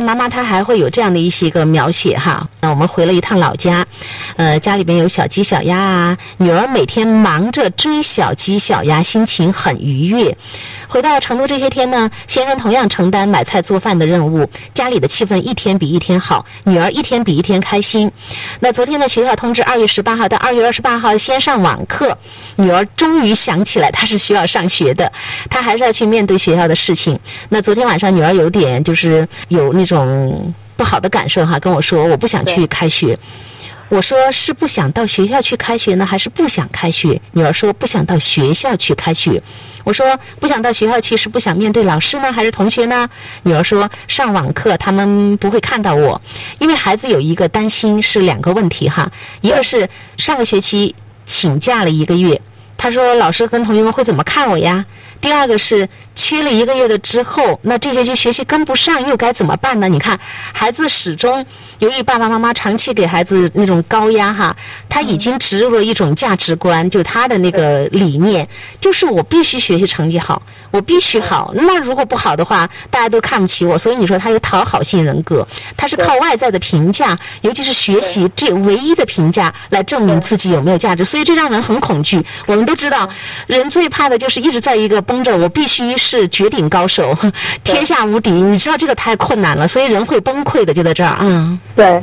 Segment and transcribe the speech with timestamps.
[0.00, 2.48] 妈妈她还会有这样的一些个描写哈。
[2.60, 3.86] 那我们回了一趟老家，
[4.36, 10.36] 呃，家里边有小鸡小鸭啊，女儿每天忙着追小鸡小鸭，心情很愉悦。
[10.88, 18.10] 回到成都这些天呢，先生同样承担买菜做饭的任务，家里的气氛一天比一天好，女儿一天比一天开心。
[18.60, 22.16] 那昨天呢，学校通知二月十八号到二月二十八号先上网课，
[22.56, 25.10] 女儿终于想起来她是需要上学的，
[25.50, 27.18] 她还是要去面对学校的事情。
[27.48, 33.18] 那昨天晚上女儿有点就是有那种不好的感受哈，跟我说我不想去开学。
[33.88, 37.20] 我说是不想到学校去开学呢，还是不想开学？
[37.32, 39.40] 女儿说不想到学校去开学。
[39.86, 43.08] 我说不想到学校去是不想面对老师呢，还是同学呢？
[43.44, 46.20] 女儿说上网课他们不会看到我，
[46.58, 49.08] 因为孩子有一个担心是两个问题哈，
[49.42, 50.92] 一个是上个学期
[51.24, 52.42] 请假了一个月，
[52.76, 54.84] 他说老师跟同学们会怎么看我呀？
[55.20, 59.88] 第二个是缺了一个月的之后，那这学期学习跟不上又该怎么办呢？
[59.88, 60.18] 你看，
[60.52, 61.44] 孩子始终
[61.78, 64.56] 由于爸爸妈妈长期给孩子那种高压哈，
[64.88, 68.48] 他已经植入了一种价值观，就他的那个理念，
[68.80, 71.52] 就是我必须学习成绩好，我必须好。
[71.54, 73.78] 那如果不好的话，大家都看不起我。
[73.78, 81.04] 所以你说他有讨好性人格，他是靠外在的评价，尤其是学习这唯一的评价来证明自己有没有价值。
[81.04, 82.24] 所以这让人很恐惧。
[82.46, 83.08] 我们都知道，
[83.46, 87.12] 人最怕的就是一直在一个绷着，我必须是绝顶高手，
[87.64, 88.30] 天下无敌。
[88.30, 91.58] 你知道这个太困难了，所以人会崩溃的，就在这儿啊。
[91.74, 92.00] 对，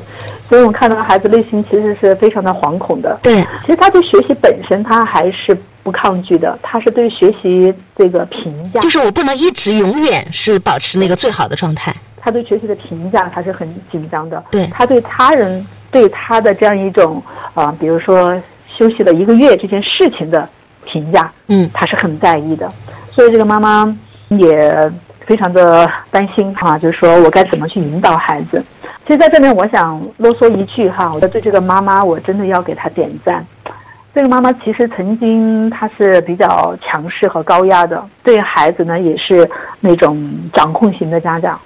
[0.49, 3.17] 所以我们看到孩子内心其实是非常的惶恐的。
[3.23, 11.95] 对，其实他对学习本身他还是不抗拒的，他是对学习这个评价，就是我不能一直永远是保持那个最好的状态。
[12.19, 14.43] 他对学习的评价他是很紧张的。
[14.51, 17.23] 对，他对他人对他的这样一种
[17.53, 18.41] 啊，比如说
[18.77, 20.47] 休息了一个月这件事情的
[20.85, 22.69] 评价，嗯，他是很在意的。
[23.13, 23.95] 所以这个妈妈
[24.29, 24.91] 也
[25.25, 28.63] 非常的担心哈，就是说我该怎么去引导孩子。
[29.05, 33.45] 其实在这里，我想啰嗦一句哈，我对这个妈妈，我真的要给她点赞。
[34.15, 39.47] 这个妈妈其实曾经她是比较强势和高压的，对孩子呢也是
[39.79, 41.59] 那种掌控型的家长。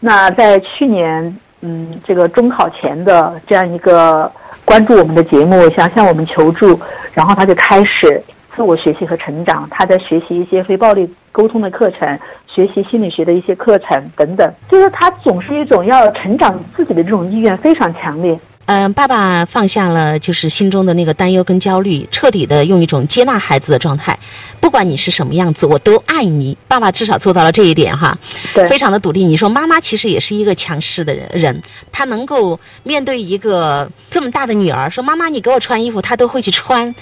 [0.00, 4.30] 那在去年，嗯，这个中考前的这样一个
[4.64, 6.80] 关注我们的节目，想向我们求助，
[7.12, 8.22] 然后她就开始。
[8.56, 18.38] 自我学习和成长，他在学习一些非暴力沟通的课程，学习心理学的一些课程等等，就是他总是一种要成长自己的这种意愿非常强烈。
[18.66, 24.18] 嗯，爸爸放下了就是心中的那个担忧跟焦虑，彻底的用一种接纳孩子的状态，
[24.58, 26.56] 不管你是什么样子，我都爱你。
[26.66, 28.16] 爸爸至少做到了这一点哈，
[28.54, 29.28] 对非常的笃定。
[29.28, 36.94] 你说妈妈其实也是一个强势的人，人她能够面对一个这么大的女儿，说妈妈你给我穿衣服，她都会去穿。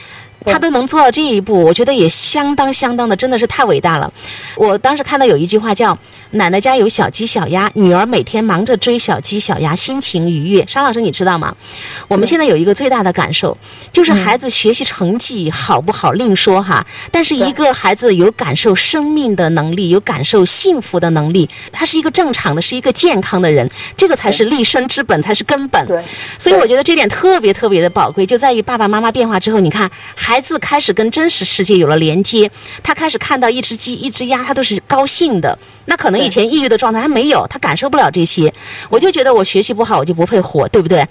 [0.46, 4.12] 他都能做到这一步，我觉得也相当相当的，真的是太伟大了。
[4.56, 5.96] 我当时看到有一句话叫
[6.32, 10.64] “奶奶家有小鸡小鸭，女儿每天忙着追小鸡小鸭，心情愉悦”。
[10.68, 11.54] 沙老师，你知道吗？
[12.08, 13.56] 我们现在有一个最大的感受，
[13.92, 25.86] 就是孩子学习成绩好不好另说哈，但是一个孩子有感受生命的能力，有感受幸福的能力，他是一个正常的，是一个健康的人，这个才是立身之本，才是根本。
[25.86, 26.02] 对，
[26.38, 30.31] 所以我觉得这点特别特别的宝贵，就在于爸爸妈妈变化之后，你看孩。
[30.32, 32.50] 孩子开始跟真实世界有了连接，
[32.82, 35.58] 他开始看到一只鸡、一只鸭，他都是高兴的。
[35.84, 38.50] 那可能以前抑郁的状态还没有，他感受不了这些。
[38.88, 41.06] 我就觉得我学习不好，我就不配活，对不对？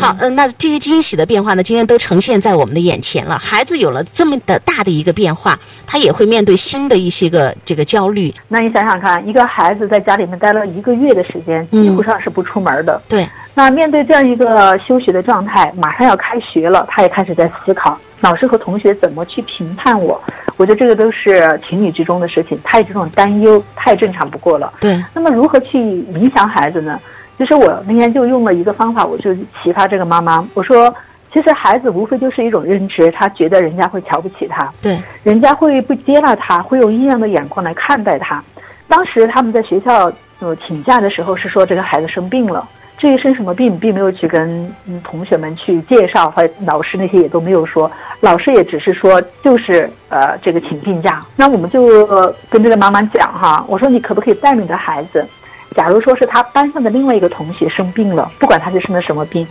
[0.00, 3.38] 好，嗯，那这些惊喜的变化呢，今天都呈现在我们的眼前了。
[3.38, 5.56] 孩子有了这么的大的一个变化，
[5.86, 8.34] 他也会面对新的一些个这个焦虑。
[8.48, 13.00] 那你想想看，一个孩子在家里面待了一个月的时间，几乎上是不出门的。
[13.08, 13.28] 对。
[13.56, 17.98] 那面对这样一个休学的状态，马上要开学了，他也开始在思考。
[18.20, 20.22] 老师和同学怎么去评判我？
[20.58, 22.60] 我觉得这个都是情理之中的事情。
[22.62, 24.70] 他有这种担忧，太正常不过了。
[24.78, 25.02] 对。
[25.14, 27.00] 那么如何去影响孩子呢？
[27.38, 30.94] 其实我那天就用了一个方法，我就启发这个妈妈，我说，
[31.32, 38.44] 其实孩子无非就是一种认知，他觉得人家会瞧不起他，对，人家会不接纳他，会用异样的眼光来看待他。
[38.86, 42.68] 当时他们在学校呃请假的时候是说这个孩子生病了。
[42.98, 44.74] 至于生什么病，并没有去跟
[45.04, 47.90] 同学们去介绍，和老师那些也都没有说。
[48.20, 51.22] 老师也只是说，就是呃，这个请病假。
[51.36, 55.26] 那我们就跟这个妈妈讲哈，我说你可不可以带你的孩子？
[55.74, 59.46] 假如说是他班上的另外一个同学生病了，不管他是生的什么病，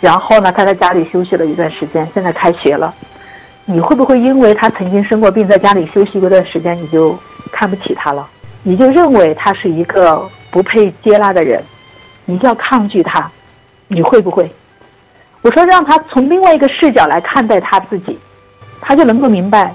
[0.00, 2.94] 然后呢他在家里休息了一段时间，现在开学了，
[3.66, 7.14] 你会不会因为他曾经生过病，在家里休息过一段时间，你就
[7.52, 8.26] 看不起他了？
[8.62, 11.62] 你就认为他是一个不配接纳的人？
[12.30, 13.30] 你就要抗拒他，
[13.86, 14.50] 你会不会？
[15.40, 18.18] 我说让他从另外一个视角来看待他自己，
[18.82, 19.74] 他就能够明白，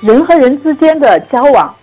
[0.00, 1.74] 人和人之间的交往，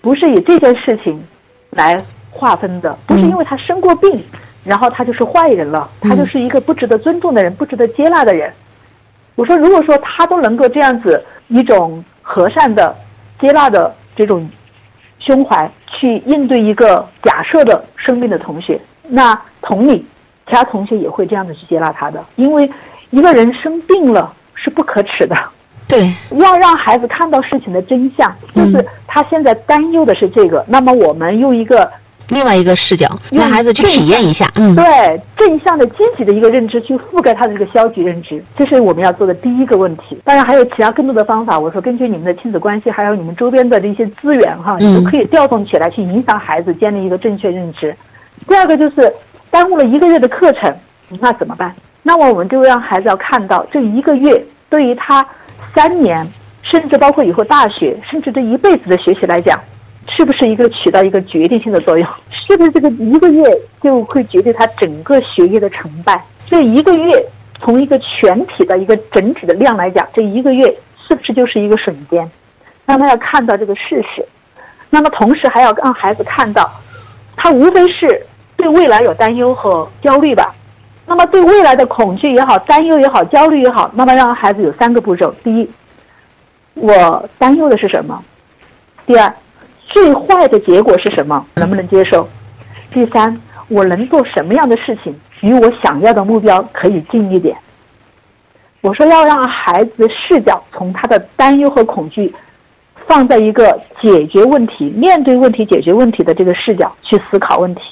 [0.00, 1.24] 不是以这件事情
[1.70, 4.20] 来划分的，不是因为他生过病，
[4.64, 8.52] 然后他就是坏人了，他就是一个不值得尊重的人，不值得接纳的人。
[9.36, 12.92] 我说，如果说他都能够这样子一种和善的、
[13.40, 14.50] 接纳的这种
[15.20, 18.80] 胸怀去应对一个假设的生病的同学，
[19.14, 20.04] 那同理，
[20.46, 22.68] 其他同学也会这样子去接纳他的，因为
[23.10, 25.36] 一个人生病了是不可耻的。
[25.86, 31.90] 对，要让孩子看到事情的真相，就是他现在担忧的是这个，那么我们用一个。
[32.28, 40.18] 另外一个视角，让孩子去体验一下，嗯，对正向的、积极的一个认知去覆盖他的这个消极认知，这是我们要做的第一个问题。
[40.24, 47.94] 当然还有其他更多的方法，我说根据你们的亲子关系，还有你们周边的这些资源哈，你都可以调动起来去影响孩子建立一个正确认知。
[48.46, 49.12] 第二个就是
[49.50, 50.74] 耽误了一个月的课程，
[51.20, 51.74] 那怎么办？
[52.02, 55.26] 那么我们就让孩子要看到这一个月对于他
[55.74, 56.26] 三年，
[56.62, 59.58] 甚至包括以后大学，甚至这一辈子的学习来讲。
[60.08, 62.06] 是不是一个起到一个决定性的作用？
[62.30, 63.42] 是不是这个一个月
[63.80, 66.20] 就会决定他整个学业的成败？
[66.46, 67.24] 这一个月
[67.60, 70.74] 从一个全体的一个整体的量来讲，这一个月
[71.06, 72.28] 是不是就是一个瞬间？
[72.84, 74.26] 让他要看到这个事实，
[74.90, 76.68] 那么同时还要让孩子看到，
[77.36, 78.26] 他无非是
[78.62, 80.54] 对未来有担忧和焦虑吧。
[81.04, 85.68] 那么对未来的恐惧也好，担忧也好，焦虑也好，那么让孩子有三个步骤：第一，
[86.74, 88.22] 我担忧的是什么？
[89.04, 89.34] 第二。
[89.88, 91.44] 最坏的结果是什么？
[91.56, 92.26] 能不能接受？
[92.92, 93.38] 第三，
[93.68, 97.54] 我能做什么样的事情，与我想要的目标可以近一点？
[98.80, 102.34] 我说要让孩子视角从他的担忧和恐惧，
[103.06, 107.82] 放在一个解决问题、面对问题、解决问题的这个视角去思考问题。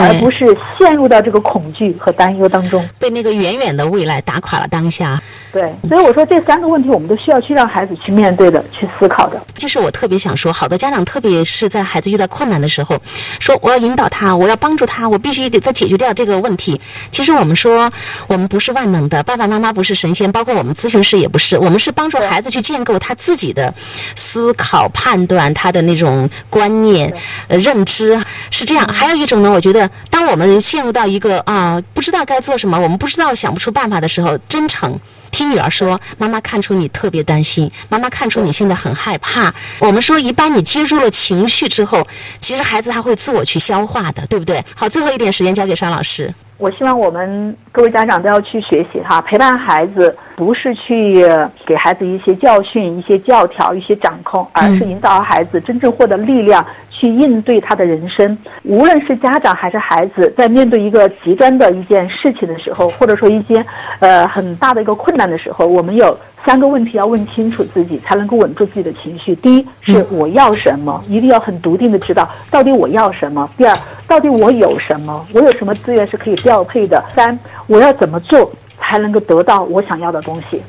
[0.00, 5.20] 而不是陷入到这个恐惧和担忧当中，被那个远远的未来打垮了当下。
[5.52, 9.38] 对，所以我说这三个问题，我们都需要去让孩子去面对的，去思考的。
[9.54, 12.98] 其实我特别想说，好多家长，特别是在孩子遇到困难的时候，
[13.38, 16.80] 说我要引导他，我要帮助他，我必须给他解决掉这个问题。
[17.10, 17.90] 其实我们说，
[18.28, 23.72] 我们不是万能的，爸爸妈妈不是神仙，包括我们咨询师也不是，我们是帮助孩子去建构他自己的
[24.16, 27.12] 思考、判断，他的那种观念、
[27.48, 28.18] 呃认知
[28.50, 28.88] 是这样。
[28.88, 29.88] 还有一种呢，我觉得。
[30.08, 34.98] 当我们陷入到一个啊不知道该做什么，我们不知道想不出办法的时候，真诚
[35.32, 39.52] 听女儿说，妈妈看出你特别担心，妈妈看出你现在很害怕。
[39.80, 42.06] 我们说，一般你接住了情绪之后，
[42.38, 44.62] 其实孩子他会自我去消化的，对不对？
[44.76, 46.32] 好，最后一点时间交给沙老师。
[46.58, 51.26] 我希望我们各位家长都要去学习哈，陪伴孩子不是去
[51.66, 56.64] 给孩子一些教训、一些教条、一些掌控，而是引导孩子真正获得力量。
[57.02, 63.64] 去应对他的人生，无论是家长还是孩子，在面对一个极端的一件事情的时候，或者说一些
[63.98, 66.16] 呃很大的一个困难的时候，我们有
[66.46, 69.34] 三个问题要问清楚自己，才能够稳住自己的情绪。
[69.34, 73.50] 第一是我要什么，一定要很笃定的知道到底我要什么。
[73.56, 73.76] 第二，
[74.06, 77.02] 到底我有什么，我有什么资源是可以调配的。
[77.16, 80.62] 三，我要怎么做才能够得到我想要的东西。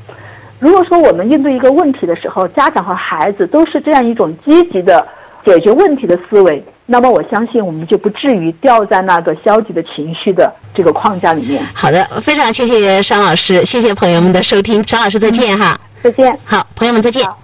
[0.58, 5.06] 如果说我们应对一个问题的时候，家长和孩子都是这样一种积极的。
[5.46, 11.64] 解决问题的思维，那么我相信我们就不至于掉在那个消极的情绪的这个框架里面。
[11.74, 17.43] 好的，非常谢谢商老师，谢谢朋友们的收听，商老师再见哈，再见，好，朋友们再见。